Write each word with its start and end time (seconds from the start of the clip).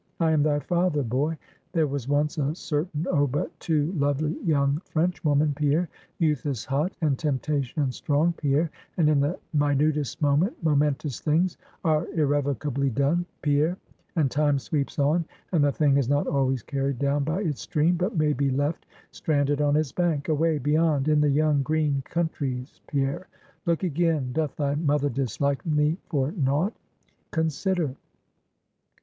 I 0.19 0.31
am 0.31 0.41
thy 0.41 0.57
father, 0.57 1.03
boy. 1.03 1.37
There 1.73 1.85
was 1.85 2.07
once 2.07 2.39
a 2.39 2.55
certain, 2.55 3.05
oh, 3.07 3.27
but 3.27 3.59
too 3.59 3.91
lovely 3.91 4.35
young 4.43 4.81
Frenchwoman, 4.85 5.53
Pierre. 5.53 5.89
Youth 6.17 6.47
is 6.47 6.65
hot, 6.65 6.91
and 7.01 7.19
temptation 7.19 7.91
strong, 7.91 8.33
Pierre; 8.33 8.71
and 8.97 9.07
in 9.07 9.19
the 9.19 9.37
minutest 9.53 10.19
moment 10.19 10.57
momentous 10.63 11.19
things 11.19 11.55
are 11.85 12.07
irrevocably 12.15 12.89
done, 12.89 13.27
Pierre; 13.43 13.77
and 14.15 14.31
Time 14.31 14.57
sweeps 14.57 14.97
on, 14.97 15.23
and 15.51 15.63
the 15.63 15.71
thing 15.71 15.97
is 15.97 16.09
not 16.09 16.25
always 16.25 16.63
carried 16.63 16.97
down 16.97 17.23
by 17.23 17.39
its 17.41 17.61
stream, 17.61 17.95
but 17.95 18.17
may 18.17 18.33
be 18.33 18.49
left 18.49 18.87
stranded 19.11 19.61
on 19.61 19.75
its 19.75 19.91
bank; 19.91 20.29
away 20.29 20.57
beyond, 20.57 21.09
in 21.09 21.21
the 21.21 21.29
young, 21.29 21.61
green 21.61 22.01
countries, 22.05 22.81
Pierre. 22.87 23.27
Look 23.67 23.83
again. 23.83 24.31
Doth 24.33 24.55
thy 24.55 24.73
mother 24.73 25.09
dislike 25.11 25.63
me 25.63 25.99
for 26.09 26.31
naught? 26.31 26.73
Consider. 27.29 27.93